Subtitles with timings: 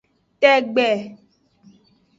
[0.41, 0.87] Tegbe.